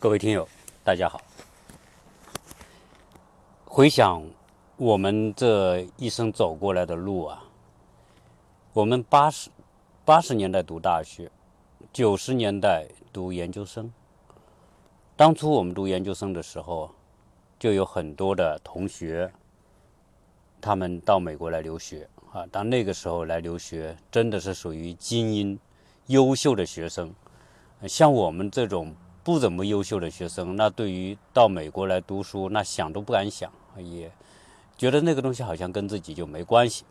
[0.00, 0.48] 各位听友，
[0.84, 1.20] 大家好。
[3.64, 4.22] 回想
[4.76, 7.42] 我们这一生走过来的路啊，
[8.72, 9.50] 我们八十
[10.04, 11.28] 八十年代读大学，
[11.92, 13.92] 九十年代读研究生。
[15.16, 16.92] 当初我们读研究生的时候，
[17.58, 19.28] 就有很多的同学，
[20.60, 22.46] 他们到美国来留学啊。
[22.52, 25.58] 当那个时候来留学，真的是属于精英、
[26.06, 27.12] 优秀的学生。
[27.88, 28.94] 像我们这种
[29.28, 34.10] 不怎么优秀的学生，那对于到美国来读书，那想都不敢想，也
[34.78, 36.86] 觉得那个东西好像跟自己就没关系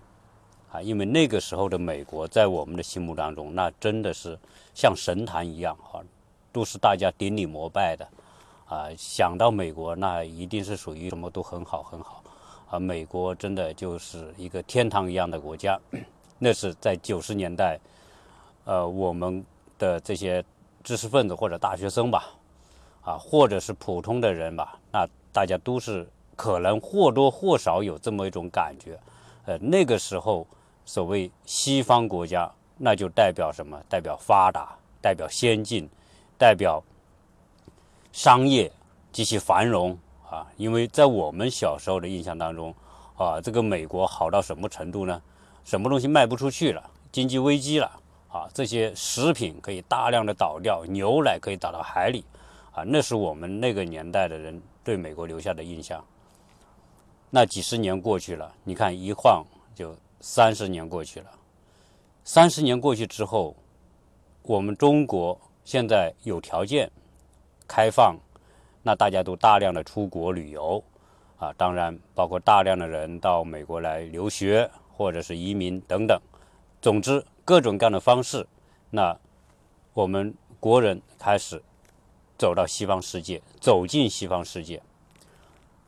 [0.72, 0.80] 啊。
[0.80, 4.38] 因为那个时候的美国，在我们的心目当中，那真的是
[4.76, 5.98] 像神坛一样啊，
[6.52, 8.08] 都是大家顶礼膜拜的
[8.68, 8.86] 啊。
[8.96, 12.22] 想到美国，那一定是属于什么都很好很好
[12.70, 12.78] 啊。
[12.78, 15.80] 美国真的就是一个天堂一样的国家。
[16.38, 17.80] 那是在九十年代，
[18.66, 19.44] 呃，我们
[19.80, 20.46] 的这些。
[20.88, 22.30] 知识分子或者大学生吧，
[23.02, 28.98] 啊，或者是普通的人吧，那大家都是可能或多或少有这么一种感觉。
[29.44, 30.48] 呃，那个时候
[30.86, 33.78] 所谓西方国家，那就代表什么？
[33.90, 35.90] 代表发达，代表先进，
[36.38, 36.82] 代表
[38.14, 38.72] 商业
[39.12, 40.00] 极其繁荣
[40.32, 40.48] 啊。
[40.56, 42.74] 因为在我们小时候的印象当中，
[43.18, 45.22] 啊，这个美国好到什么程度呢？
[45.66, 47.92] 什么东西卖不出去了，经济危机了。
[48.30, 52.26] 啊，这些食品可以大量的倒掉，牛奶可以倒到海里，
[52.72, 56.04] 啊，那是我们那个年代的人对美国留下的印象。
[57.30, 61.28] 那几十年过去了，你看一晃就三十年过去了。
[62.24, 63.56] 三十年过去之后，
[64.44, 66.92] 我们中国现在有条件
[67.68, 68.18] 开放，
[68.84, 70.84] 那大家都大量的出国旅游，
[71.38, 76.20] 啊，当然包括大量的人到美国来留学或者是移民等等。
[76.88, 77.22] 总之。
[77.44, 78.48] 各种各样的方式，
[78.92, 79.18] 那
[79.94, 81.62] 我们国人开始
[82.38, 84.82] 走到西方世界，走进西方世界。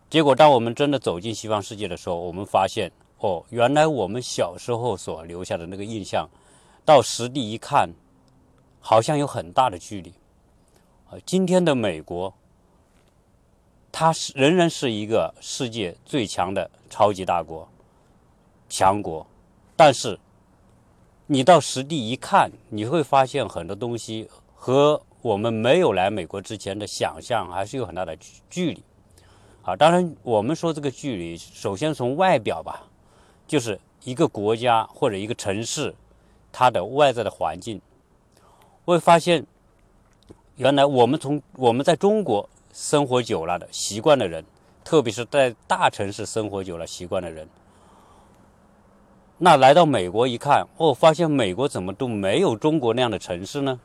[0.09, 6.29] 结果，当我们真的走进西方世界的时候，我们发现，哦，原来我们小时候所留下的那个印象，
[6.83, 7.89] 到实地一看，
[8.81, 10.13] 好像有很大的距离。
[11.09, 12.33] 啊，今天的美国，
[13.89, 17.65] 它是仍然是一个世界最强的超级大国、
[18.67, 19.25] 强国，
[19.77, 20.19] 但是。
[21.31, 28.17] 你到实地一看，你会发现很多东西和我们没有来美国之前的想象还是有很大的
[28.49, 28.83] 距离。
[29.61, 32.81] 啊，当然我们说这个距离，首先从外表吧，
[33.47, 35.93] 就是一个国家或者一个城市，
[36.51, 37.79] 它的外在的环境，
[38.85, 39.45] 会发现，
[40.55, 44.43] 原来我们从我们在中国生活久了的习惯的人，
[44.83, 47.47] 特别是在大城市生活久了习惯的人。
[49.41, 53.79] 那来到美国一看，哦，发现美国怎么都没有中国那样的城市呢？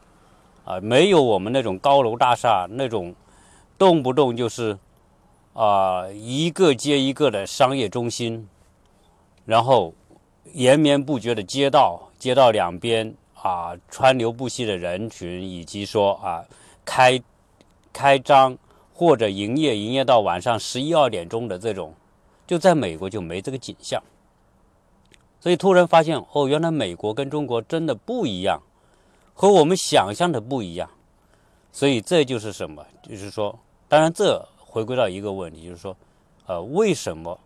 [0.65, 3.15] 啊，没有我们那种高楼大厦，那种
[3.79, 4.77] 动不动就是
[5.53, 8.49] 啊一个接一个的商业中心，
[9.45, 9.95] 然后
[10.55, 16.43] 延绵不绝的街道，街道两边啊川流不息的人群，以及说啊
[16.85, 17.23] 开
[17.93, 18.59] 开张
[18.93, 21.95] 或者营业营业到晚上十一二点钟的这种，
[22.45, 24.03] 就在美国就没这个景象。
[25.44, 28.62] 所以突然发现，哦，原来美国跟中国真的不一样，
[29.34, 30.88] 和我们想象的不一样。
[31.71, 32.82] 所以这就是什么？
[33.03, 35.94] 就是说，当然这回归到一个问题，就是说，
[36.47, 37.38] 呃，为什么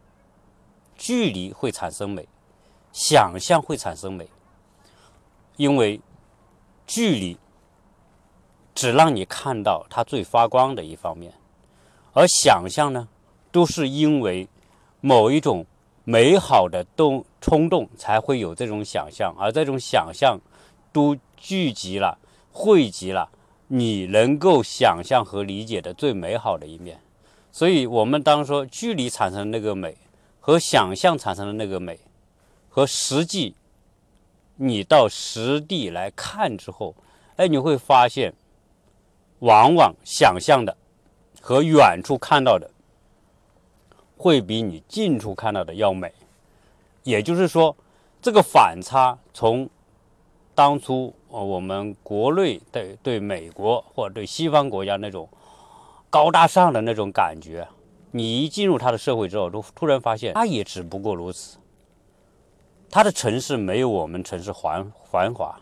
[0.97, 2.29] 距离会产生美，
[2.93, 4.29] 想象会产生美？
[5.57, 6.01] 因为
[6.87, 7.37] 距离
[8.77, 11.33] 只让你看到它最发光的一方面，
[12.13, 13.09] 而想象呢，
[13.51, 14.49] 都是因为
[15.01, 15.67] 某一种。
[16.11, 20.41] 美好的动冲动才会有这种想象，而这种想象
[20.91, 22.19] 都聚集了、
[22.51, 23.29] 汇集了
[23.67, 26.99] 你能够想象和理解的最美好的一面。
[27.53, 29.99] 所以，我们当说距离产生那个美
[30.41, 32.01] 和想象产生的那个美，
[32.71, 33.55] 和实际
[34.57, 36.95] 你到实地来看之后，
[37.37, 38.33] 哎，你会发现，
[39.41, 40.75] 往往想象的
[41.43, 42.71] 和远处看到的。
[44.19, 46.13] 会比你近处看到的要美，
[47.05, 47.75] 也就是说，
[48.21, 49.71] 这个反差从
[50.57, 55.29] 当初我们国内对对美国或者对西方国家那种
[56.11, 57.69] 高大上的那种感觉，
[58.11, 61.59] 你一进入他的社会之后，都突然发现他也只不过如此。
[62.91, 65.61] 他的城市没有我们城市繁繁华，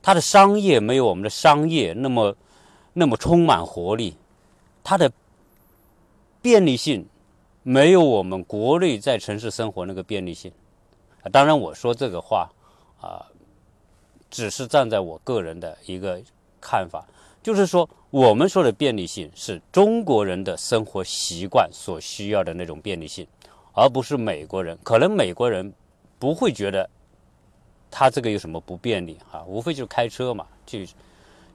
[0.00, 2.36] 他的商业没有我们的商业那么
[2.92, 4.16] 那么充满活力，
[4.84, 5.10] 他的
[6.40, 7.08] 便利性。
[7.62, 10.50] 没有我们国内在城市生活那个便利性，
[11.30, 12.50] 当然我说这个话，
[13.00, 13.24] 啊，
[14.30, 16.20] 只是站在我个人的一个
[16.60, 17.06] 看法。
[17.42, 23.26] 就是说，我们说的便利性是中国人的生活习惯所需要的那种便利性，
[23.72, 24.78] 而不是美国人。
[24.84, 25.72] 可能美国人
[26.20, 26.88] 不会觉得
[27.90, 30.88] 他这个有什么不便利啊，无非就是开车嘛，去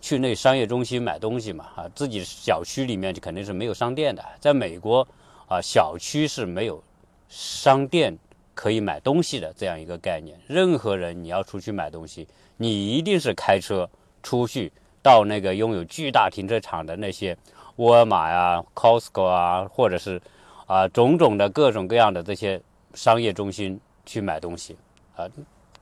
[0.02, 4.22] 去那商业中心买东西嘛，啊，自己小区里面就肯定是没有商店的。
[4.42, 5.08] 在美国
[5.48, 6.84] 啊，小区是没有
[7.28, 8.18] 商店
[8.54, 10.40] 可以买东西的这样一个概念。
[10.48, 12.28] 任何人你要出去买东西，
[12.58, 13.90] 你一定是开车
[14.22, 14.72] 出去。
[15.00, 17.38] 到那个拥有巨大停车场的那些
[17.78, 20.22] 沃尔玛呀、Costco 啊，或者是
[20.66, 22.62] 啊种种的各种各样的这些
[22.94, 24.76] 商业中心去买东西
[25.16, 25.26] 啊，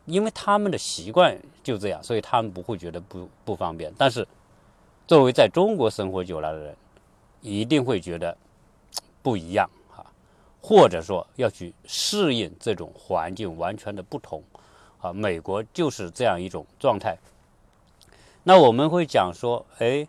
[0.06, 3.92] 因为他们的习惯就这样，所以他们不会觉得不不方便。
[3.98, 4.28] 但是
[5.08, 6.76] 作为在中国生活久了的人，
[7.42, 8.38] 一定会觉得
[9.26, 10.06] 不一样啊，
[10.62, 14.44] 或者说要去适应这种环境完全的不同
[15.02, 15.12] 啊。
[15.12, 17.18] 美国就是这样一种状态。
[18.44, 20.08] 那我们会讲说，哎，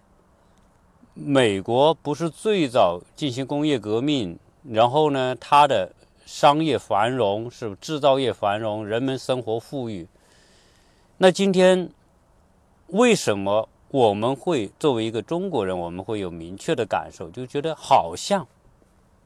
[1.15, 5.91] 美国不是最早进行工业革命，然后呢，它的
[6.27, 10.07] 商业繁荣是制造业繁荣，人们生活富裕。
[11.17, 11.89] 那今天
[12.89, 18.47] 为什么我们会作为一个中国人，我们会有明确的感受，就觉得好像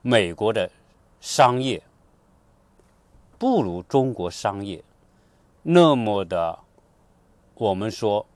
[0.03, 0.71] 美国的
[1.21, 1.83] 商业
[3.39, 4.83] 不如中国商业
[5.63, 6.59] 那么的，
[7.55, 8.27] 我们说。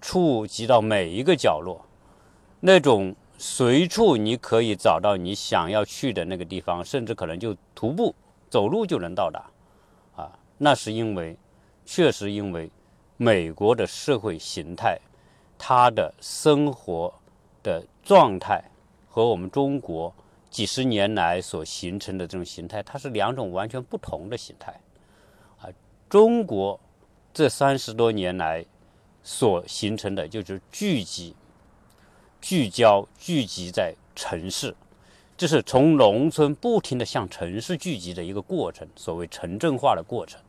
[0.00, 1.84] 触及到每一个角落，
[2.60, 8.14] 那种随处你可以找到你想要去的那个地方，甚至可能就徒步
[8.48, 9.50] 走路就能到达，
[10.14, 11.36] 啊，那是因为，
[11.84, 12.70] 确实因为
[13.16, 15.00] 美国的社会形态，
[15.58, 17.12] 它的生活
[17.64, 18.62] 的状态
[19.08, 20.14] 和我们中国
[20.50, 24.80] 几十年来所形成的这种形态，它是两种完全不同的形态，
[25.60, 25.68] 啊，
[26.08, 26.78] 中国
[27.32, 28.64] 这三十多年来。
[29.20, 31.34] 所形成的就是聚集、
[32.40, 34.74] 聚焦、聚集在城市，
[35.36, 40.40] 这是从农村不停的向城市聚集的一个过程，所谓城镇化的过程。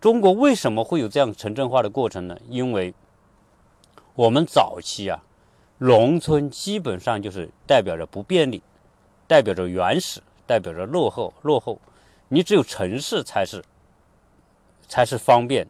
[0.00, 2.38] 中国为什么会有这样城镇化的过程呢？
[2.48, 2.94] 因为
[4.14, 5.22] 我们早期啊，
[5.78, 8.62] 农村基本上就是代表着不便利，
[9.30, 11.32] 代表着原始，代表着落后。
[11.42, 11.78] 落后，
[12.26, 13.62] 你只有城市才是，
[14.88, 15.64] 才是方便，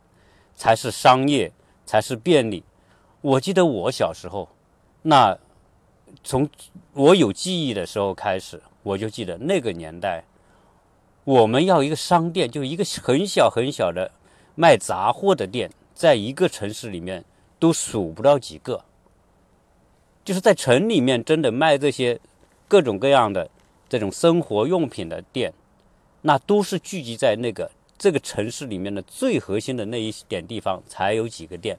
[0.57, 1.53] 才是商业。
[1.91, 2.63] 才是便利。
[3.21, 4.49] 我记得我小时候，
[5.03, 5.37] 那
[6.23, 6.49] 从
[6.93, 10.23] 我有记忆的时候开始，我就记得那个年代，
[11.25, 14.09] 我们要一个商店，就一个很小很小的
[14.55, 17.25] 卖杂货的店，在一个城市里面
[17.59, 18.85] 都数不到几个。
[20.25, 22.21] 就是在城里面，真的卖这些
[22.71, 23.51] 各种各样的
[23.89, 25.53] 这种生活用品的店，
[26.23, 27.69] 那都是聚集在那个。
[28.03, 31.79] 这个城市里面的最核心的那一点地方才有几个店。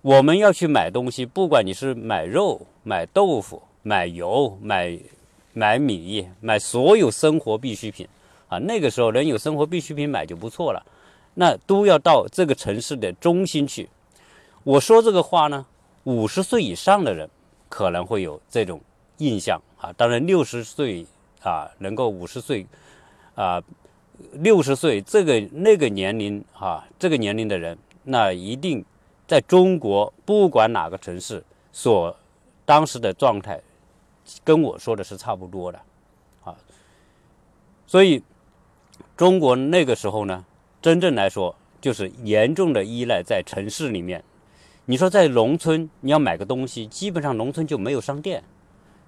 [0.00, 4.96] 我们要去买东西，不管你是买肉、买豆腐、买油、买
[5.52, 8.06] 买米、买所有生活必需品
[8.48, 10.86] 啊，那个时候能有生活必需品买就不错了。
[11.34, 13.88] 那都要到这个城市的中心去。
[14.62, 15.66] 我说这个话呢，
[16.04, 17.28] 五十岁以上的人
[17.68, 18.80] 可能会有这种
[19.18, 19.92] 印象啊。
[19.92, 21.06] 当然，六十岁
[21.42, 22.66] 啊，能够五十岁
[23.34, 23.62] 啊。
[24.32, 28.82] 六十岁这个那个年龄啊，这个年龄的人，那一定
[29.26, 32.16] 在中国不管哪个城市所
[32.64, 33.60] 当时的状态，
[34.42, 35.78] 跟我说的是差不多的，
[36.44, 36.56] 啊，
[37.86, 38.22] 所以
[39.18, 40.46] 中国那个时候呢，
[40.80, 44.24] 真正来说就是严重的依赖在城市里面。
[44.86, 48.42] 你说在农村你要买个东西，基本上农村就没有商店，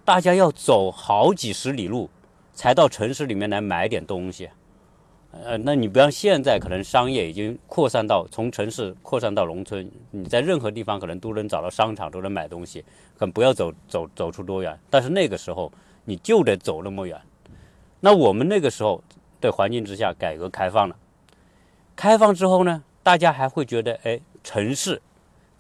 [0.09, 2.09] 大家要走好几十里路
[2.55, 4.49] 才到城市里面来买点东西。
[5.33, 12.83] 呃，那你不像现在，可能商业已经扩散到从城市扩散到农村，你在任何地方可能都能找到商场，都能买东西，
[13.19, 14.81] 可不要走走走出多远。
[14.89, 15.71] 但是那个时候
[16.07, 17.21] 你就得走那么远。
[18.01, 19.05] 那我们那个时候
[19.43, 20.97] 的环境之下，改革开放了，
[21.95, 25.03] 开放之后呢，大家还会觉得，哎，城市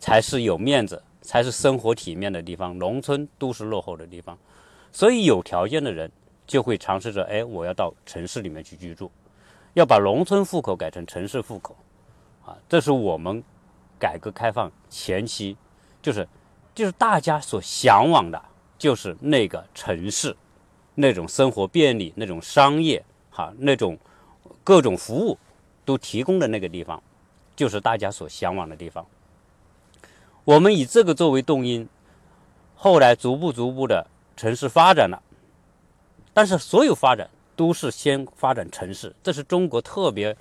[0.00, 4.38] 才是有面子，才是生活体面的地方，农村都是落后的地方。
[4.90, 6.10] 所以有条件的人
[6.46, 9.10] 就会尝试着，哎，我要到城市里面去居住。
[9.74, 11.76] 要把农村户口改成城市户口，
[12.46, 13.44] 啊，这是我们
[13.98, 15.54] 改革开放前期，
[16.00, 16.26] 就是
[16.74, 18.42] 就是大家所向往的，
[18.78, 20.34] 就是那个城市，
[20.94, 23.98] 那种生活便利，那种商业，哈，那种
[24.64, 25.36] 各种服务
[25.84, 27.02] 都提供的那个地方，
[27.54, 29.06] 就是大家所向往的地方。
[30.48, 31.86] 我们以这个作为动因，
[32.74, 35.22] 后来逐步逐步的城市发展了，
[36.32, 37.28] 但是所有发展。
[37.54, 40.34] 都是先发展城市，这是中国特别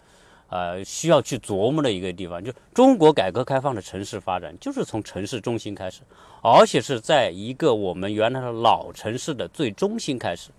[0.50, 2.42] 呃，需要去琢磨的一个地方。
[2.44, 6.02] 就中国改革开放的城市发展，就是从城市中心开始，
[6.44, 10.52] 而且是在一个我们原来的老城市的最中心开始。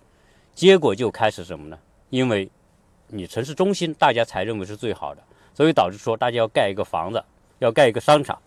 [0.53, 1.79] 结果就开始什么呢？
[2.09, 2.51] 因为
[3.07, 7.23] 你城市中心大家才认为是最好的，所以导致说大家要盖一个房子，
[7.59, 8.37] 要盖一个商场，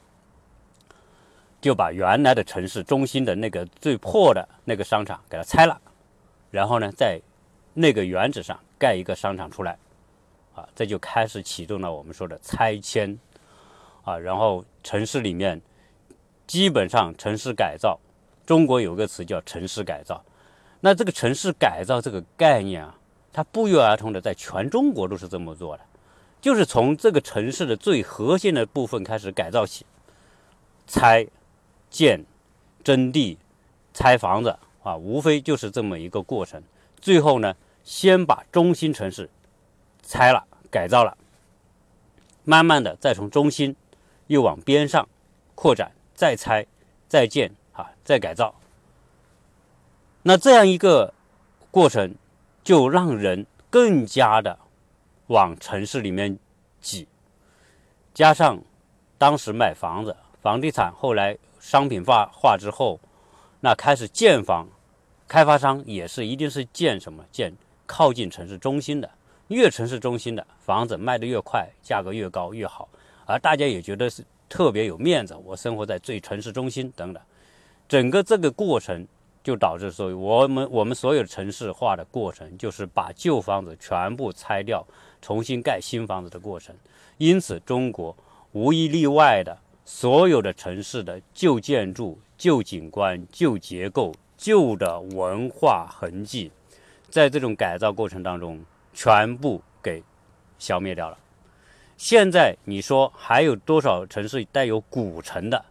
[1.63, 5.81] 就把原来的城市中心的那个最破的那个商场给它拆了，
[6.51, 7.19] 然后呢，在
[7.73, 9.79] 那个原址上盖一个商场出来，
[10.55, 13.19] 啊，这就开始启动了我们说的拆迁，
[14.05, 15.63] 啊，然后城市里面
[16.47, 17.99] 基本上城市改造，
[18.45, 20.23] 中国有个词叫城市改造，
[20.81, 22.99] 那这个城市改造这个概念啊。
[23.35, 25.83] 它不约而同的在全中国都是这么做的，
[26.43, 29.87] 就是从这个城市的最核心的部分开始改造起，
[30.87, 31.27] 拆、
[31.93, 32.25] 建、
[32.83, 33.39] 征地、
[33.95, 36.61] 拆房子啊，无非就是这么一个过程。
[37.01, 39.31] 最后呢，先把中心城市
[40.03, 41.17] 拆了、改造了，
[42.43, 43.77] 慢慢的再从中心
[44.27, 45.09] 又往边上
[45.55, 46.67] 扩展，再拆、
[47.07, 48.55] 再建啊，再改造。
[50.23, 51.15] 那这样一个
[51.71, 52.17] 过程。
[52.65, 54.57] 就让人更加的
[55.27, 56.39] 往城市里面
[56.81, 57.09] 挤，
[58.15, 58.63] 加上
[59.19, 62.99] 当时买房子，房地产后来商品化化之后，
[63.61, 64.67] 那开始建房，
[65.29, 67.55] 开发商也是一定是建什么建
[67.87, 69.09] 靠近城市中心的，
[69.47, 72.89] 越城市中心的房子卖得越快，价格越高越好，
[73.27, 77.23] 而大家也觉得是特别有面子，我生活在最城市中心等等，
[77.89, 79.07] 整个这个过程。
[79.45, 84.87] 就导致说，我们我们所有城市化的过程，就是把旧房子全部拆掉，
[85.21, 86.73] 重新盖新房子的过程。
[87.19, 88.17] 因此，中国
[88.53, 96.51] 无一例外的所有的城市的旧建筑、旧景观、旧结构、旧的文化痕迹，
[97.11, 100.03] 在这种改造过程当中，全部给
[100.59, 101.19] 消灭掉了。
[101.97, 105.65] 现在你说还有多少城市带有古城的？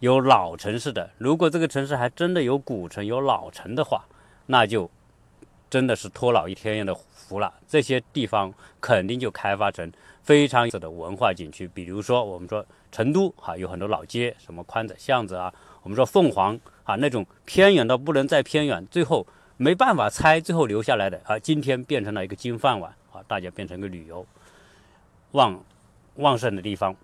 [0.00, 4.04] 有老城市的，如果这个城市还真的有古城、有老城的话，
[4.46, 4.88] 那就
[5.68, 6.94] 真的是托老一天的
[7.28, 7.52] 服了。
[7.68, 9.92] 这些地方肯定就开发成
[10.22, 11.68] 非常有的文化景区。
[11.68, 19.26] 比如说，我们说成都哈，有很多老街，什么宽窄巷子啊；我们说凤凰啊，那种偏远到不能再偏远，最后
[19.58, 24.26] 没办法拆，最后留下来的啊，今天变成了一个金饭碗啊，大家变成一个旅游
[25.32, 25.62] 旺
[26.16, 26.96] 旺盛的地方。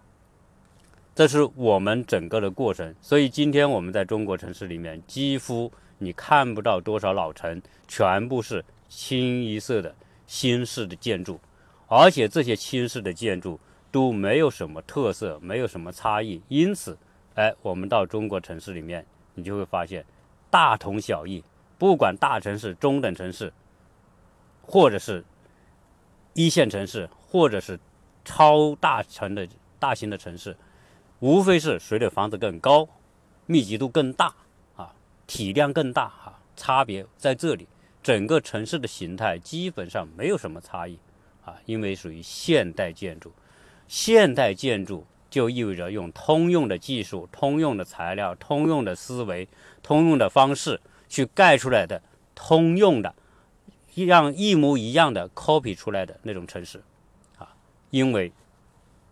[1.14, 9.95] 这是我们整个的过程，所以今天我们在中国城市里面，几乎你看不到多少老城，全部是清一色的
[10.26, 11.40] 新式的建筑，
[11.87, 13.59] 而且这些新式的建筑
[13.90, 16.43] 都没有什么特色，没有什么差异。
[16.49, 16.97] 因此，
[17.35, 20.04] 哎，我们到中国城市里面，你就会发现
[20.50, 21.43] 大同小异。
[21.76, 23.52] 不管大城市、中等城市，
[24.62, 25.25] 或者是
[26.33, 27.78] 一线城市，或者是
[28.25, 29.47] 超大城的
[29.78, 30.57] 大型的城市。
[31.21, 32.88] 无非是谁的房子更高，
[33.47, 34.35] 密集度更大
[34.76, 34.95] 啊，
[35.26, 37.66] 体量更大啊，差别在这里。
[38.04, 40.96] 整个城市的形态基本上没有什么差异
[41.44, 43.32] 啊，因为属于现代建筑。
[43.88, 49.49] 现代建筑就意味着用通用的技术、通用的材料、通用的思维、
[49.82, 52.00] 通用的方式去盖出来的
[52.34, 53.14] 通用的、
[53.94, 56.82] 一样一模一样的 copy 出来的那种城市
[57.38, 57.56] 啊，
[57.90, 58.30] 因为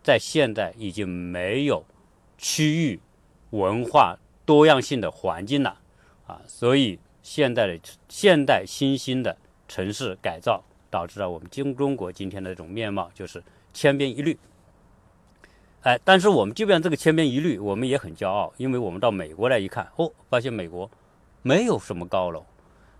[0.01, 1.83] 在现代已经没有。
[2.35, 2.99] 区域
[3.51, 5.79] 文化多样性的环境了
[6.27, 9.35] 啊，所以现代的现代新兴的
[9.67, 13.41] 城市改造，导致了我们今中国今天的这种面貌，就是
[13.73, 14.37] 千篇一律。
[15.81, 20.91] 哎，但是我们即便这个千篇一律，我们也很骄傲，因为我们到美国来一看，哦，发现美国
[21.41, 22.45] 没有什么高楼，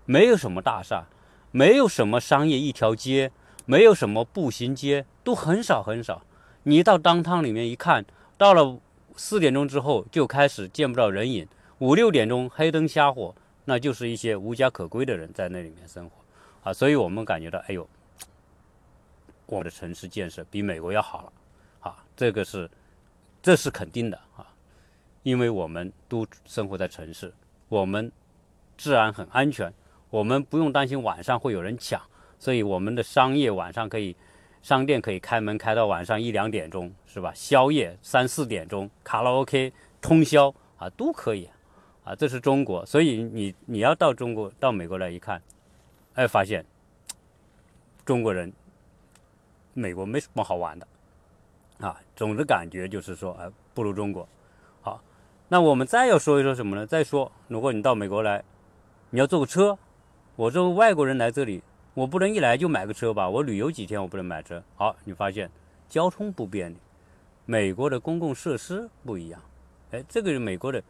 [0.04, 1.06] 没有什么大厦，
[1.52, 3.30] 没有什么商业一条街，
[3.66, 6.22] 没有什么步行街，都很少很少。
[6.64, 8.04] 你到当趟里面一看，
[8.36, 8.80] 到了。
[9.16, 11.46] 四点钟之后就开始见不到人影，
[11.78, 13.32] 五六点钟黑灯瞎火，
[13.64, 16.16] 那就是一些无家可归的人在那里面生活，
[16.62, 17.88] 啊，所以我们感觉到，哎呦，
[19.46, 21.32] 我们的城市建设比美国要好了，
[21.80, 22.70] 啊，这个是，
[23.42, 24.46] 这是肯定的啊，
[25.22, 27.32] 因为我们都生活在城市，
[27.68, 28.10] 我们
[28.76, 29.72] 治安很安全，
[30.10, 32.00] 我们不用担心晚上会有人抢，
[32.38, 34.16] 所以我们的商业晚上可以。
[34.62, 37.30] 商店可以开门开到晚上一两点钟，是吧？
[37.34, 41.46] 宵夜三四点钟，卡拉 OK 通宵啊，都可以
[42.04, 42.14] 啊。
[42.14, 45.42] 这是中国，所以你你要到中国到美国来一看，
[46.14, 46.64] 哎，发现
[48.04, 48.52] 中国人
[49.72, 50.86] 美国没什么好玩的
[51.80, 52.00] 啊。
[52.14, 54.28] 总的感觉就是说，哎，不如中国
[54.82, 55.02] 好。
[55.48, 56.86] 那我们再要说一说什么呢？
[56.86, 58.44] 再说，如果你到美国来，
[59.10, 59.78] 你要坐个车，
[60.36, 61.62] 我作为外国人来这里。
[61.94, 63.30] 我不能一来就买个车吧？
[63.30, 64.60] 我旅游几天，我不能买车。
[64.74, 65.48] 好，你发现
[65.88, 66.76] 交通不便利，
[67.46, 69.40] 美国的公共设施不一样。
[69.92, 70.82] 哎，这个是美国的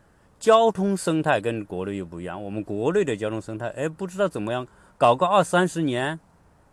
[0.45, 2.45] 交通生态跟国内又不一样。
[2.45, 6.21] 我们国内的交通生态，哎，不知道怎么样，搞个二三十年，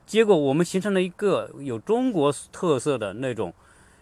[0.05, 3.53] 结果我们形成了一个有中国特色的那种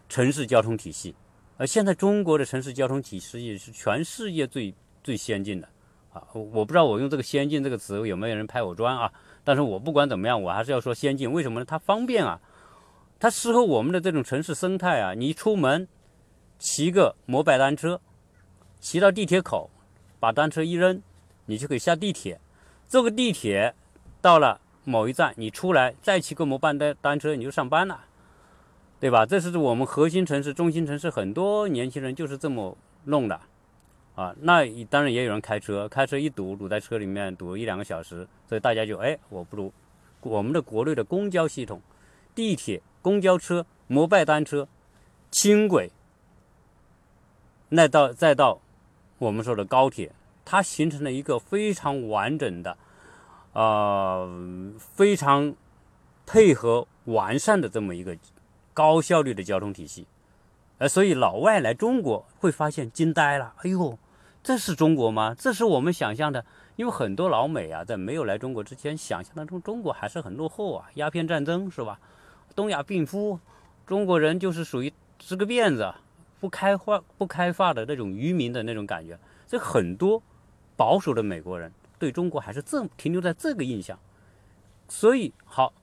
[0.08, 1.14] 城市交通体系。
[1.58, 4.74] 而现在中国的城市交通体系也是全世界最
[5.04, 5.70] 最先进的
[6.14, 6.24] 啊！
[6.34, 9.14] 我不知道我用这个“先进”这个词有没有人拍我砖啊？
[9.44, 11.32] 但是我不管怎么样，我还是要说先进。
[11.32, 11.66] 为什么呢？
[11.66, 12.42] 它方便啊，
[13.20, 15.14] 它适合我们的这种城市生态啊。
[15.14, 15.88] 你出门，
[16.58, 18.02] 骑个摩拜单车，
[18.80, 19.70] 骑到地铁口，
[20.20, 21.02] 把单车一扔，
[21.46, 22.40] 你就可以下地铁。
[22.88, 23.76] 坐个地铁
[24.22, 28.06] 到了某一站，你出来再骑个摩拜单单车，你就上班了。
[29.02, 29.26] 对吧？
[29.26, 33.40] 这是我们核心城市、中心城市，很多年轻人就是这么弄的，
[34.14, 39.72] 啊，那当然也有人开车，开车一堵，堵在车里面堵一两个小时，所以大家就哎，我不如
[40.20, 41.82] 我们的国内的公交系统、
[42.36, 44.68] 地铁、公交车、摩拜单车、
[45.32, 45.90] 轻轨，
[47.70, 48.60] 那到再到
[49.20, 50.12] 我们说的高铁，
[50.44, 52.76] 它形成了一个非常完整的，
[53.54, 54.28] 啊，
[54.80, 55.54] 非常
[56.26, 58.18] 配合完善的这么一个。
[58.72, 60.08] 高效率的交通体系，
[60.78, 63.54] 呃，所以老外来中国会发现惊呆了。
[63.58, 64.00] 哎呦，
[64.42, 65.36] 这是中国吗？
[65.38, 66.46] 这是我们想象的。
[66.78, 72.00] 因为很多老美啊，在没有来中国之前，想象当中中国还是很落后啊，鸦片战争是吧？
[72.56, 73.38] 东亚病夫，
[73.86, 75.94] 中国人就是属于织个辫子、
[76.40, 79.18] 不开化、不开发的那种渔民的那种感觉。
[79.48, 80.22] 所以很多
[80.76, 84.00] 保守的美国人对中国还是这停留在这个印象。
[84.88, 85.74] 所以好，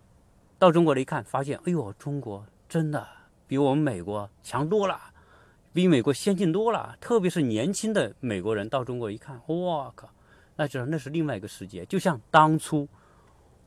[0.58, 2.46] 到中国了一看，发现，哎呦，中国。
[2.68, 3.06] 真的
[3.46, 5.00] 比我们美国强多了，
[5.72, 6.96] 比美国先进多了。
[7.00, 10.10] 特别是年轻的美国人到中国一看，我靠，
[10.56, 11.86] 那知那是另外一个世界。
[11.86, 12.88] 就像当初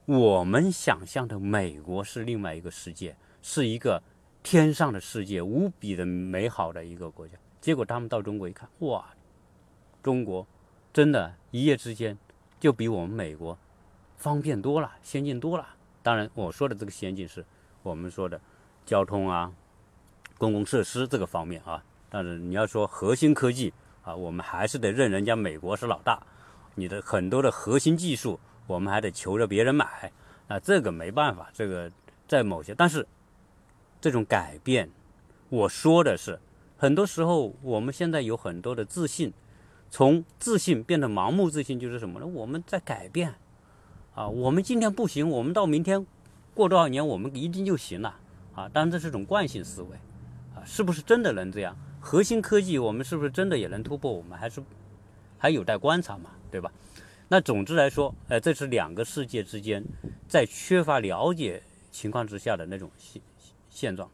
[0.04, 4.04] 我们想象的美国是另外一个世界，是一个
[4.44, 7.38] 天上的世界，无比的美好的一个国家。
[7.62, 9.06] 结果他们到中国一看，哇，
[10.02, 10.46] 中国
[10.94, 12.18] 真的，一夜之间
[12.60, 13.58] 就比我们美国
[14.18, 15.68] 方便多了，先进多了。
[16.02, 17.46] 当然，我说的这个先进是
[17.84, 18.40] 我们说的。
[18.86, 19.54] 交通啊，
[20.40, 23.72] 公共设施这个方面啊，但是你要说核心科技
[24.02, 26.20] 啊，我们还是得认人家美国是老大。
[26.74, 30.12] 你的很多的核心技术，我们还得求着别人买，
[30.48, 31.52] 啊这个没办法。
[31.54, 31.92] 这个
[32.28, 33.06] 在某些，但是
[34.02, 34.90] 这种改变，
[35.50, 36.40] 我说的是，
[36.78, 39.34] 很多时候我们现在有很多的自信，
[39.90, 42.26] 从自信变得盲目自信，就是什么呢？
[42.28, 43.36] 我们在改变
[44.16, 46.06] 啊，我们今天不行，我们到明天
[46.54, 48.20] 过多少年，我们一定就行了。
[48.56, 49.96] 啊，当然这是种惯性思维，
[50.54, 51.78] 啊，是不是真的能这样？
[52.02, 54.12] 核心科技我们是不是真的也能突破？
[54.12, 54.62] 我们还是
[55.38, 56.72] 还有待观察嘛，对吧？
[57.28, 59.86] 那总之来说，呃，这是两个世界之间
[60.28, 62.90] 在缺乏了解情况之下的那种
[63.70, 64.10] 现状。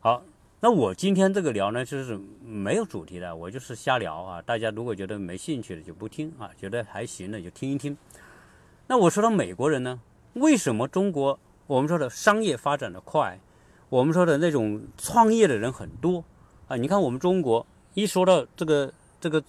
[0.00, 0.22] 好，
[0.60, 4.40] 那我今天这个聊呢，就是没有主题的，我就是瞎聊啊。
[4.40, 7.96] 大家如果觉得没兴趣的就不听啊，觉得还行的就听一听。
[8.86, 10.00] 那我说到美国人呢，
[10.34, 13.38] 为什么中国我们说的商业发展的快？
[13.88, 16.24] 我们说的那种创业的人很多
[16.68, 19.42] 啊，你看我们中国一说到这个这个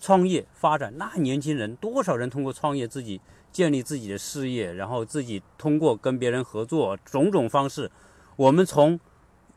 [0.00, 7.90] 创业发展，那年轻人多少人通过创业自己建立自己的事业，然后自己通过跟别人合作种种方式，
[8.36, 8.98] 我们从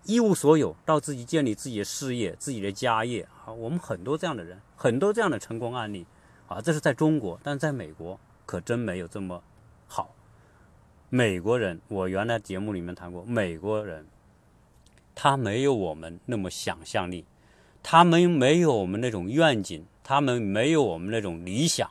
[0.03, 6.05] 一无所有到自己建立自己的事业、自己的家业啊，我们很多这样的人，很多这样的成功案例
[6.47, 9.43] 啊，这是在中国，但在美国可真没有这么
[9.87, 10.13] 好。
[11.09, 14.05] 美国人，我原来节目里面谈过，美国人
[15.15, 17.25] 他没有我们那么想象力，
[17.81, 21.89] 他们没有我们那种愿景，他们没有我们那种理想。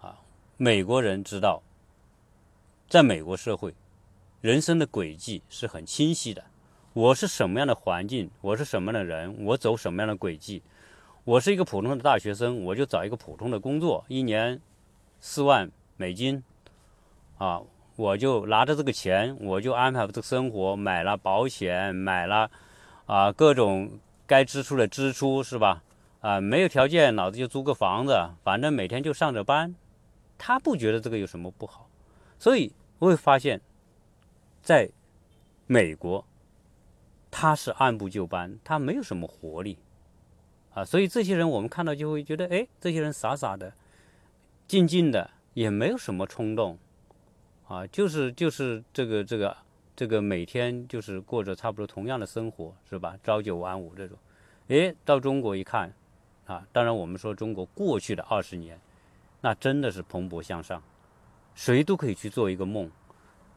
[0.00, 0.18] 啊，
[0.56, 1.62] 美国人知道，
[2.88, 3.74] 在美国社会，
[4.42, 6.42] 人生的轨迹是很清晰的。
[6.94, 10.60] 我是什么样的环境，我是什么样的人，我走什么样的轨迹。
[11.22, 14.60] 我是一个普通的大学生，我就找一个普通的工作，一年
[15.20, 16.42] 四万美金，
[17.38, 17.62] 啊。
[17.94, 22.50] 我就拿着这个钱，我就安排这个生活，买了保险，买了
[23.04, 25.84] 啊各种该支出的支出，是吧？
[26.20, 29.72] 啊，没有条件，老子就租个房子，反正每天就上着班。
[30.38, 31.88] 他不觉得这个有什么不好，
[32.38, 33.60] 所以我会发现，
[34.62, 34.88] 在
[35.66, 36.24] 美国，
[37.30, 39.78] 他是按部就班，他没有什么活力
[40.72, 40.84] 啊。
[40.84, 43.74] 所以这些人我们看到就会觉得，哎，这些人傻傻的，
[44.68, 46.78] 静静的，也没有什么冲动。
[47.68, 49.56] 啊，就是就是这个这个
[49.96, 53.16] 这个每天就是过着差不多同样的生活，是吧？
[53.24, 54.18] 朝九晚五这种，
[54.68, 55.94] 诶，到中国一看，
[56.44, 58.78] 啊，当然我们说中国过去的二十年，
[59.40, 60.82] 那真的是蓬勃向上，
[61.54, 62.90] 谁都可以去做一个梦，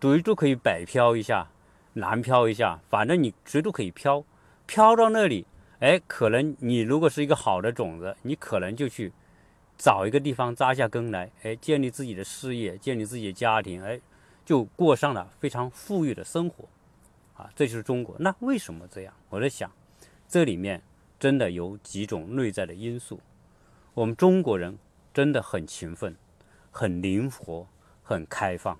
[0.02, 1.50] 谁都可以摆漂一下，
[1.94, 4.24] 南漂一下，反正你谁都可以漂，
[4.66, 5.46] 漂到那里，
[5.80, 9.12] 哎，可能你如果是一个好的种子，你可能就去
[9.78, 14.00] 找一个地方扎下根来，哎，建立自己的事业，建立自己的家庭，哎，
[14.46, 16.68] 就过上了非常富裕的生活，
[17.36, 18.16] 啊，这就是中国。
[18.20, 19.14] 那为什么这样？
[19.30, 19.72] 我在想，
[20.28, 20.82] 这里面
[21.20, 23.20] 真的有几种内在的因素。
[23.94, 24.78] 我们中国人
[25.14, 26.16] 真的很勤奋，
[26.70, 27.68] 很灵活，
[28.04, 28.78] 很开放。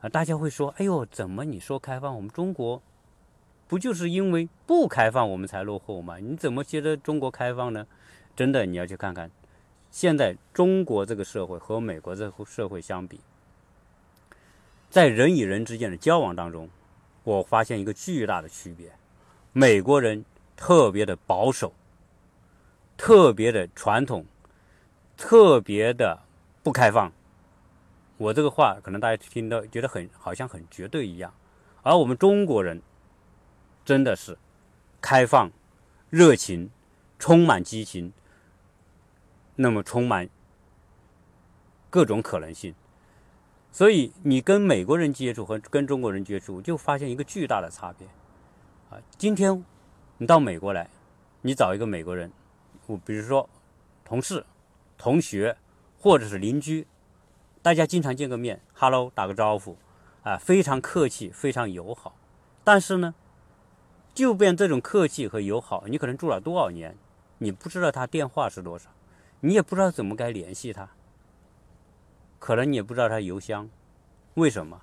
[0.00, 2.14] 啊，大家会说：“哎呦，怎么你说开放？
[2.14, 2.80] 我们中国
[3.66, 6.18] 不就是因为不开放，我们才落后吗？
[6.18, 7.86] 你怎么觉得中国开放呢？”
[8.36, 9.28] 真的，你要去看看，
[9.90, 13.18] 现在中国这个社会和美国这个社会相比，
[14.88, 16.68] 在人与人之间的交往当中，
[17.24, 18.92] 我发现一个巨大的区别：
[19.52, 20.24] 美国人
[20.56, 21.72] 特别的保守，
[22.96, 24.24] 特别的传统，
[25.16, 26.20] 特别的
[26.62, 27.12] 不开放。
[28.18, 31.32] 我这个话可能大家听到觉得很好像很绝对一样，
[31.82, 32.82] 而我们中国人
[33.84, 34.36] 真的是
[35.00, 35.52] 开放、
[36.10, 36.70] 热情、
[37.16, 38.12] 充满激情，
[39.54, 40.28] 那么充满
[41.88, 42.74] 各种可能性。
[43.70, 48.08] 所以你跟美国人接触和跟中国人接触，就发现一个巨大的差别。
[48.90, 49.64] 啊，今天
[50.16, 50.90] 你到美国来，
[51.42, 52.32] 你找一个美国人，
[52.86, 53.48] 我比如说
[54.04, 54.44] 同事、
[54.96, 55.56] 同学
[56.00, 56.84] 或者是邻居。
[57.60, 59.76] 大家经常见个面，Hello，打个招呼，
[60.22, 62.16] 啊，非常客气，非常友好。
[62.62, 63.14] 但是呢，
[64.14, 66.96] 就便这种客气和友好，你可能住了多少年，
[67.38, 68.90] 你不知道他电话是多少，
[69.40, 70.88] 你也不知道怎么该联系他，
[72.38, 73.68] 可能你也不知道他邮箱。
[74.34, 74.80] 为什么？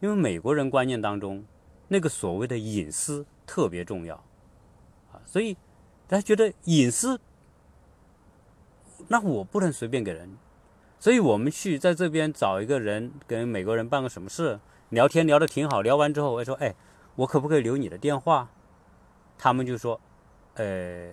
[0.00, 1.44] 因为美国人观念当中，
[1.88, 4.14] 那个所谓的隐私特别重要，
[5.12, 5.56] 啊，所以
[6.08, 7.20] 他觉得隐私，
[9.08, 10.36] 那我不能随便给人。
[10.98, 16.74] 所以我们去在这边找一个人跟美国人办个什么事，聊天聊得挺好，聊完之后我说，哎，
[17.16, 18.48] 我可不可以留你的电话？
[19.38, 20.00] 他们就说，
[20.54, 21.10] 呃，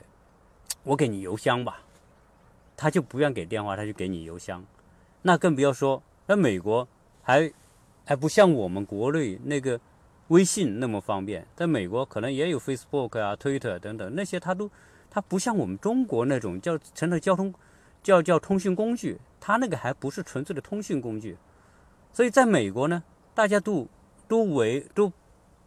[0.83, 1.81] 我给你邮箱吧。
[2.75, 4.65] 他就不愿给电话，他就给你邮箱。
[5.21, 6.87] 那更不要说，那美国
[7.21, 7.51] 还
[8.05, 9.79] 还不像我们国内那个
[10.29, 14.69] 微信那么方便，在美国可能也有 Facebook 啊、Twitter 等等那些，他都
[15.09, 17.53] 他不像我们中国那种叫成了交通
[18.03, 19.19] 叫叫通讯工具。
[19.45, 21.37] 它那个还不是纯粹的通讯工具，
[22.13, 23.03] 所以在美国呢，
[23.35, 23.85] 大家都
[24.25, 25.11] 都为都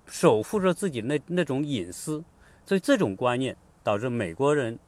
[0.06, 2.24] 守护着自己那那种隐私，
[2.64, 4.78] 所以这种观念导致美国人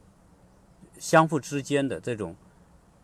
[0.97, 2.35] 相互之间的这种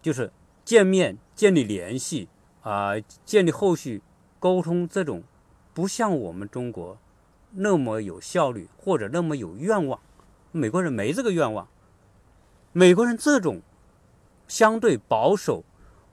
[0.02, 0.32] 就是
[0.64, 2.30] 见面建立联系
[2.64, 4.02] 啊，建立后续
[4.40, 5.22] 沟通这种
[5.72, 6.98] 不像我们中国
[7.52, 10.00] 那么有效率或者那么有愿望，
[10.52, 11.68] 美国人没这个愿望，
[12.72, 13.62] 美国人这种
[14.48, 15.64] 相对保守。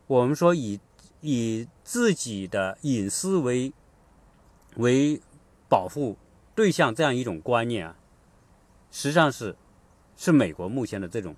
[0.06, 0.78] 我们说以
[1.20, 3.72] 以自己的隐私为
[4.76, 5.20] 为
[5.68, 6.16] 保护
[6.54, 7.96] 对象这样一种观念啊，
[8.90, 9.56] 实际上是
[10.16, 11.34] 是美国目前的这种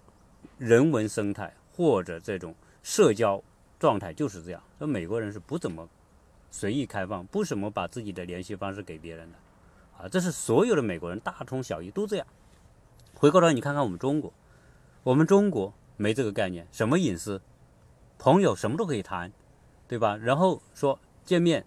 [0.59, 3.43] 人文生态或者这种社交
[3.79, 4.63] 状态就是这样。
[4.79, 5.89] 那美国人是不怎么
[6.51, 9.37] 随意开放，不怎么把自己的联系方式给别人的
[9.99, 12.27] 啊，这是所有的美国人大同小异都这样。
[13.15, 14.33] 回过头你看看我们中国，
[15.05, 17.41] 我们中国没这个概念，什么隐私？
[18.19, 19.33] 朋友什么都可以谈，
[19.87, 20.17] 对吧？
[20.17, 21.65] 然后说见面，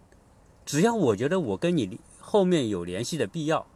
[0.66, 3.66] 只要我觉得我跟你后面有联系的必要，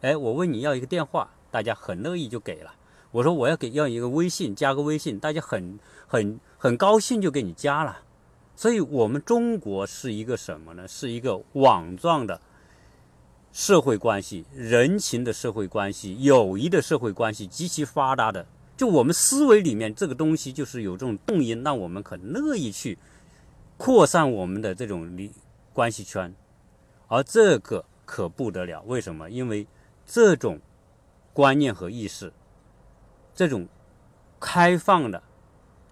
[0.00, 2.74] 哎，我问你要一个电话，大家很乐意就给了。
[3.12, 8.02] 我说我要给要一个微信，加个微信，大家很很很高兴就给你加了。
[8.54, 10.88] 所以，我们中国是一个什么呢？
[10.88, 12.40] 是一个网状的
[13.52, 18.46] 社会关系、人情的社会关系、友谊的社会关系极其发达的。
[18.76, 22.98] 就我们思维里面这个东西，就是有这种动因，让我们很乐意去
[23.76, 25.32] 扩散我们的这种理
[25.72, 26.34] 关系圈，
[27.08, 28.82] 而这个可不得了。
[28.86, 29.30] 为什么？
[29.30, 29.66] 因为
[30.06, 30.60] 这种
[31.32, 32.32] 观念和意识，
[33.34, 33.68] 这种
[34.40, 35.22] 开放的，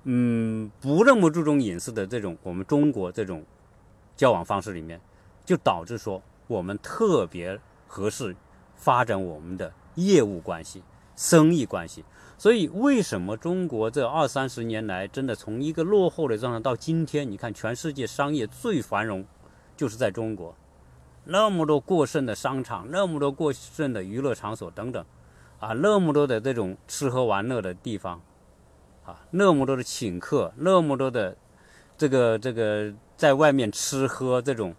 [0.04, 3.44] 嗯，不那么注重隐私的这种我们中国这种
[4.16, 5.00] 交往方式里面，
[5.44, 8.34] 就导致说我们特别合适
[8.74, 10.82] 发展我们的业务关系、
[11.14, 12.04] 生意关系。
[12.40, 19.26] 所以，为什么中国这二三十年来，真的从一个落后的状态到今天，你看全世界商业最繁荣，
[19.76, 20.57] 就是在中国，
[21.24, 25.05] 那么多过剩的商场，那么多过剩的娱乐场所等等，
[25.59, 28.22] 啊，那么多的这种吃喝玩乐的地方，
[29.05, 31.37] 啊，那么多的请客，那么多的
[31.98, 34.74] 这个这个在外面吃喝这种，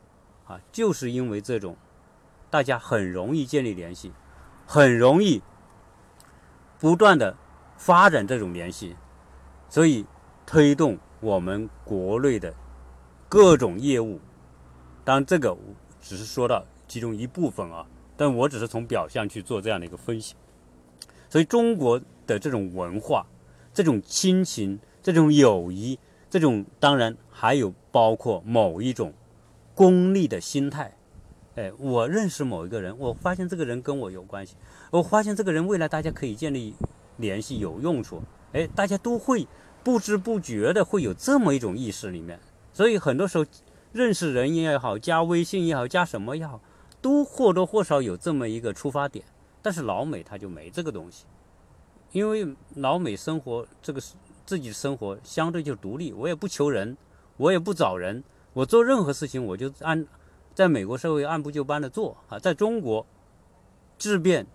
[0.48, 1.78] 啊，就是因为这种，
[2.50, 4.12] 大家很容易建立联系，
[4.66, 5.44] 很容易
[6.80, 7.38] 不断的。
[7.82, 8.96] 发展这种联系，
[9.68, 10.06] 所以
[10.46, 12.54] 推动我们国内的
[13.28, 14.20] 各种业务。
[15.04, 15.58] 当然，这个
[16.00, 20.36] 只是说到其中一部分啊，但我只是从表象去做这样的一个分析。
[21.28, 23.26] 所以中国的这种文化、
[23.74, 25.98] 这种亲情、这种友谊、
[26.30, 29.12] 这种当然还有包括某一种
[29.74, 30.96] 功利的心态。
[31.56, 34.56] 哎，我认识某一个人，我发现这个人跟我有关系，
[34.92, 36.76] 我发现这个人未来大家可以建立
[37.22, 38.22] 联系有用处。
[38.52, 39.48] 哎，大家都会
[39.84, 42.40] 不知不觉的会有这么一种意识里面。
[42.74, 43.46] 所以很多时候
[43.94, 46.60] 认识人也好，加微信也好，加什么也好，
[47.02, 49.24] 都或多或少有这么一个出发点。
[49.62, 51.26] 但是老美他就没这个东西，
[52.12, 54.02] 因为老美生活这个
[54.46, 56.98] 自己的生活相对就独立，我也不求人，
[57.38, 60.08] 我也不找人，我做任何事情我就按
[60.56, 62.40] 在美国社会按部就班的做啊。
[62.40, 63.06] 在中国，
[63.98, 64.48] 质变，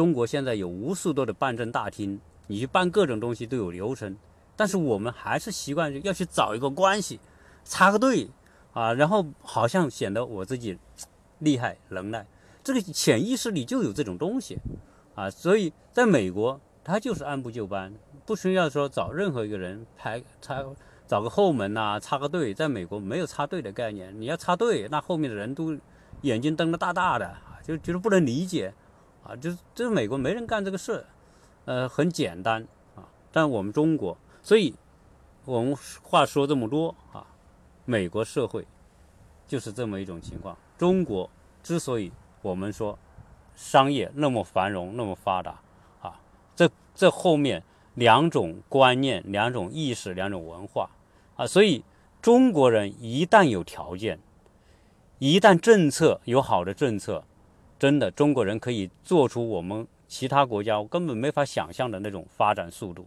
[0.00, 4.16] 中国现在有无数多的办证大厅，你去办各种东西都有流程，
[4.56, 7.20] 但是我们还是习惯要去找一个关系，
[7.66, 8.30] 插个队
[8.72, 10.78] 啊，然后好像显得我自己
[11.40, 12.26] 厉害能耐。
[12.64, 14.58] 这个潜意识里就有这种东西，
[15.14, 17.92] 啊，所以在美国，他就是按部就班，
[18.24, 20.64] 不需要说找任何一个人排插
[21.06, 22.54] 找个后门呐，插个队。
[22.54, 25.78] 在美国没有插队的概念，你要插队，那后面的人都
[26.22, 28.72] 眼睛瞪得大大的，就觉得不能理解，
[29.24, 31.04] 啊，就是这是美国没人干这个事，
[31.64, 33.06] 呃，很简单啊。
[33.30, 34.74] 但我们中国，所以
[35.44, 37.26] 我们话说这么多啊，
[37.84, 38.66] 美国社会
[39.46, 40.56] 就是这么一种情况。
[40.78, 41.28] 中国
[41.62, 42.10] 之所以
[42.42, 42.98] 我们说，
[43.54, 45.60] 商业那么繁荣，那么发达，
[46.00, 46.20] 啊，
[46.56, 47.62] 这这后面
[47.94, 50.88] 两种观念、两种意识、两种文化，
[51.36, 51.84] 啊，所以
[52.22, 54.18] 中国人一旦有条件，
[55.18, 57.24] 一旦政策有好的政策，
[57.80, 63.06] 真的中国人可以做出我们其他国家根本没法想象的那种发展速度，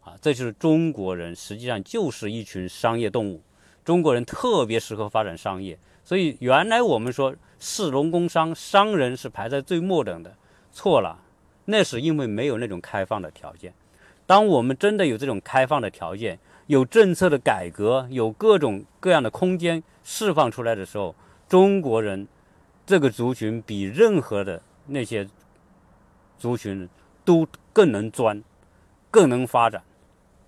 [0.00, 3.42] 啊，这就是中国人实际上就是一群商业动物，
[3.84, 5.78] 中国人特别适合发展商业。
[6.02, 10.34] 所以原来我们说士农工商，商人是排在最末等的，
[10.72, 11.20] 错了，
[11.66, 13.74] 那是因为没有那种开放的条件。
[14.24, 21.14] 当我们真的有这种开放的条件，有政策的改革，有各种各样的空间释放出来的时候，
[21.46, 22.26] 中国人
[22.88, 25.28] 这个族群比任何的那些
[26.38, 26.88] 族群
[27.22, 28.42] 都更能钻，
[29.10, 29.84] 更能发展，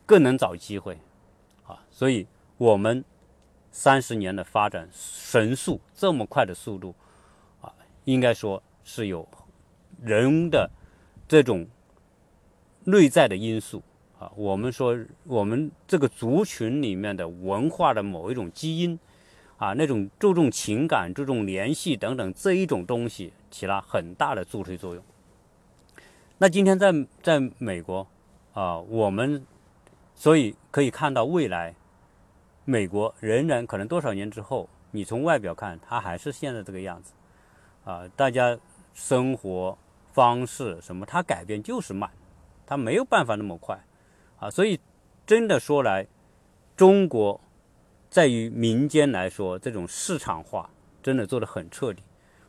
[0.06, 0.98] 更能找机会，
[1.66, 2.26] 啊，所以
[2.56, 3.04] 我们。
[3.72, 6.92] 三十年的发展神速，这么快的速度，
[7.60, 7.72] 啊，
[8.04, 9.28] 应该说是有
[10.02, 10.68] 人的
[11.28, 11.68] 这种
[12.82, 13.80] 内在的因素
[14.18, 14.28] 啊。
[14.34, 18.98] 我们说，我们这个族群里面的文化的某一种基因
[19.60, 25.04] 啊，那种注重情感、注重联系等等这一种东西，起了很大的助推作用。
[26.38, 26.90] 那今天在
[27.22, 28.06] 在美国
[28.54, 29.44] 啊，我们
[30.14, 31.74] 所以可以看到未来。
[32.64, 37.12] 美国仍然可能多少年之后，你从外表看，它还是现在这个样子，
[37.84, 38.56] 啊，大家
[38.94, 39.76] 生活
[40.12, 42.08] 方式什么，它改变就是慢，
[42.64, 43.78] 它没有办法那么快，
[44.38, 44.80] 啊，所以
[45.26, 46.06] 真的说来，
[46.76, 47.38] 中国
[48.10, 50.68] 在于民间来说，这种市场化
[51.00, 52.02] 真的做得很彻底，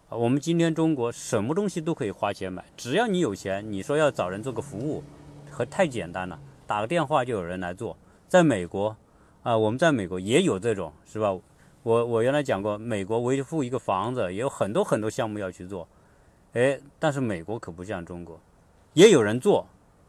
[0.09, 5.03] 啊，我们今天中国什么东西都可以花钱买，只要你有钱，你说要找人做个服务，
[5.51, 7.95] 和太简单了，打个电话就有人来做，
[8.27, 8.97] 在美国。
[9.43, 11.35] 啊，我们在美国也有这种，是吧？
[11.81, 15.87] 我我原来讲过，美国维护一个房子也有很多很多项目要去做，
[16.53, 18.39] 哎，但是美国可不像中国，
[18.93, 19.65] 也有人做，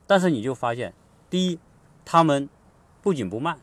[0.07, 0.93] 但是你就发现，
[1.31, 1.59] 第一，
[2.05, 2.47] 他们
[3.01, 3.57] 不紧不慢；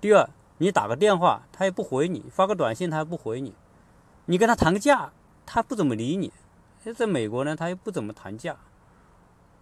[0.00, 3.54] 第二，你打个电话他也不回你，发个短信他也不回你，
[4.26, 5.10] 你跟他谈个价
[5.44, 6.32] 他不怎么理你。
[6.94, 8.56] 在美国呢，他也不怎么谈价，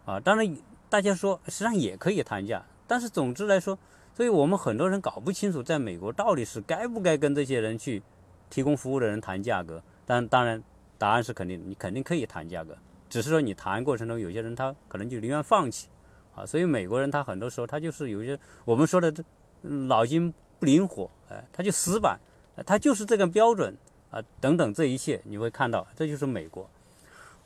[0.05, 0.57] 啊，当然
[0.89, 3.79] 大家说实际上也可以谈价，但是总之来说。
[4.15, 8.03] 所以我们很多人搞不清楚，在美国到底是该不该跟这些人去
[8.51, 9.81] 提供服务的人谈价格。
[10.05, 10.61] 但当然，
[10.97, 12.77] 答案是肯定，你肯定可以谈价格，
[13.09, 15.89] 只是说你谈过程中有些人他可能就宁愿放弃
[16.35, 16.45] 啊。
[16.45, 19.23] 所以美国人他很多时候他就是有些我们说的这
[19.63, 22.19] 脑筋不灵活，哎，他就死板，
[22.67, 23.77] 他就是这个标准
[24.11, 26.69] 啊等等这一切你会看到，这就是美国。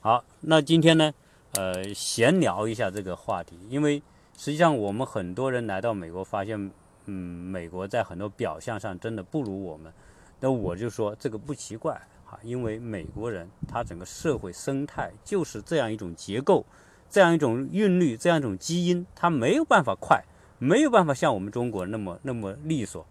[0.01, 1.13] 好，那今天呢，
[1.53, 4.01] 呃，闲聊一下这个话题，因为。
[4.35, 6.71] 实际上，我们很多人来到美国，发现，
[7.05, 9.93] 嗯，美国在很多表象上真的不如我们。
[10.39, 16.65] 那我就说这个不奇怪哈，因为美国人他整个社会生态就是这样一种结构，
[17.11, 20.23] 这样一种韵律，这样一种基因，他没有办法快，
[20.63, 23.05] 没有办法像我们中国那么那么利索。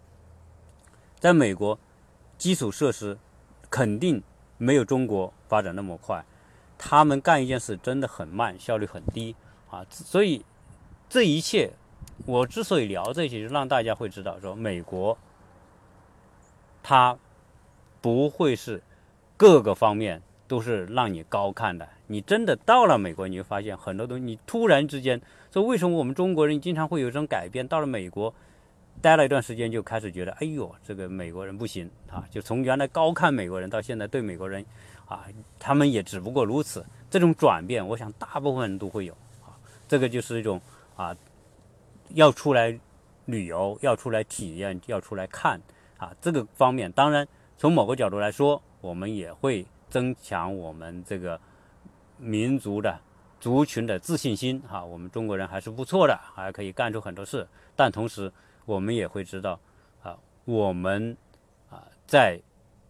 [1.19, 1.77] 在美国，
[2.37, 3.17] 基础设施
[3.69, 4.23] 肯定
[4.57, 6.25] 没有中国发展那么快，
[6.77, 9.35] 他们干一件事真的很慢，效率很低
[9.69, 10.43] 啊，所以。
[11.09, 11.71] 这一切，
[12.25, 15.15] 我之所以聊这些，就让大家会知道，说美国，
[16.81, 17.15] 它
[18.01, 18.81] 不会是
[19.37, 21.87] 各个方面都是让你高看的。
[22.07, 25.19] 你真的到了美国，你就发现很多东西，你突然之间
[25.51, 27.67] 说，为什么我们中国人经常会有这种改变？
[27.67, 28.33] 到了美国，
[29.01, 32.23] 待了一段时间，就开始觉得，哎呦，这个美国人不行啊！
[32.29, 34.63] 就从原来高看美国人，到现在对美国人，
[35.07, 35.25] 啊，
[35.57, 36.85] 他们也只不过如此。
[37.09, 39.57] 这种转变，我想大部分人都会有啊。
[39.87, 40.61] 这个就是一种
[40.95, 41.15] 啊，
[42.09, 42.77] 要出来
[43.25, 45.59] 旅游，要出来体验，要出来看
[45.97, 46.11] 啊。
[46.21, 47.27] 这个方面，当然
[47.57, 49.65] 从某个角度来说，我们也会。
[49.93, 51.39] 增强我们这个
[52.17, 52.99] 民族的
[53.39, 57.47] 族群的自信心哈，我们中国人还是不错的，还可以干出很多事。
[57.75, 58.33] 但同时，
[58.65, 59.59] 我们也会知道
[60.01, 61.15] 啊，我们
[61.69, 62.41] 啊在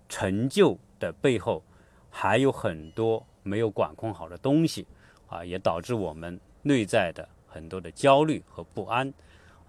[0.08, 1.62] 成就的背后
[2.10, 4.88] 还有很多没有管控好的东西
[5.28, 9.14] 啊，也导致我们内在的很多的焦虑和不安。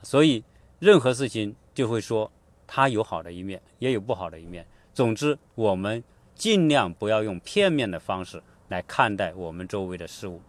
[0.05, 0.45] 所以，
[0.79, 2.31] 任何事情就会说
[2.65, 4.65] 它有好的一面，也有不好的一面。
[4.93, 6.01] 总之，我们。
[6.35, 10.43] 尽量不要用片面的方式来看待我们周围的事物，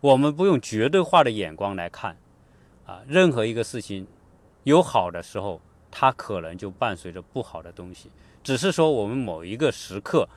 [0.00, 2.16] 我们不用绝对化的眼光来看，
[2.84, 4.06] 啊，任何一个事情
[4.64, 8.10] 有好的时候，它可能就伴随着不好的东西。
[8.42, 10.28] 只是说我们某一个时刻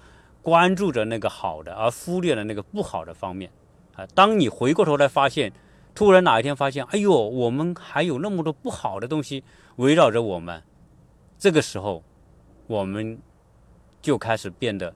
[0.41, 3.49] 关注着那个好的，而忽略了那个不好的方面。
[3.95, 5.51] 啊，当你回过头来发现，
[5.95, 9.43] 突然哪一天发现，哎呦，我们还有那么多不好的东西
[9.77, 10.61] 围绕着我们，
[11.39, 12.03] 这个时候，
[12.67, 13.17] 我们。
[14.03, 14.93] 就开始变得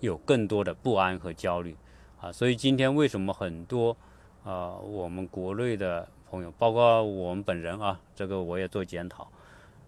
[0.00, 1.76] 有更多的不安和焦虑
[2.20, 3.96] 啊，所以今天为什么很多
[4.42, 9.30] 啊我们国内的朋友，包括我们本人啊，这个我也做检讨，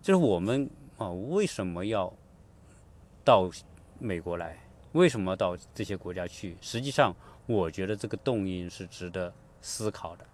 [0.00, 2.12] 就是我们啊为什么要
[3.24, 3.50] 到
[3.98, 4.56] 美国来？
[4.92, 6.56] 为什么到这些国家去？
[6.60, 7.12] 实际上，
[7.46, 10.24] 我觉得这个动因是值得思考的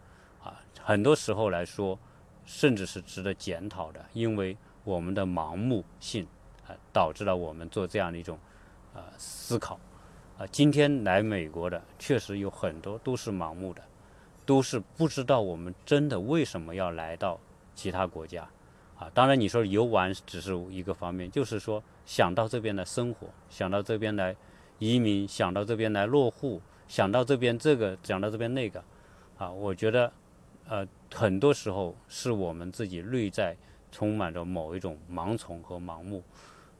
[0.44, 1.98] 啊，很多时候来说，
[2.44, 6.26] 甚至是值得检讨的，因为我们的盲目性。
[6.92, 8.38] 导致了我们做这样的一种，
[8.94, 9.78] 呃，思考，
[10.38, 13.82] 啊，今天来美国的确实有很多都是盲目的，
[14.44, 17.38] 都是不知道我们真的为什么要来到
[17.74, 18.48] 其他国家，
[18.98, 24.34] 啊，当然你说游玩只是一个方面，就是说想到这边来生活，想到这边来
[24.78, 28.82] 移民，想到这边来落户，想到这边这个，想到这边那个，
[29.38, 30.12] 啊，我觉得，
[30.68, 33.56] 呃，很多时候是我们自己内在
[33.90, 36.22] 充满着某一种盲从和盲目。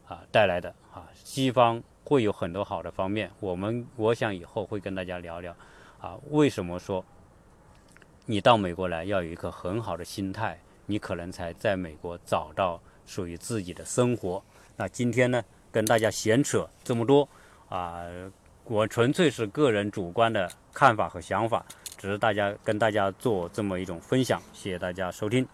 [0.07, 3.31] 啊，带来的啊，西方会有很多好的方面。
[3.41, 5.55] 我们我想以后会跟大家聊聊，
[6.01, 7.05] 啊，为什么说
[8.25, 14.43] 你到美国来要有一颗很好的心态，你可能才在美国找到属于自己的生活。
[14.77, 15.43] 那今天呢，
[15.73, 17.29] 跟大家闲扯这么多
[17.69, 18.05] 啊，
[18.65, 21.65] 我纯粹是个人主观的看法和想法，
[21.97, 24.43] 只是大家跟大家做这么一种分享。
[24.53, 25.47] 谢谢大家收听。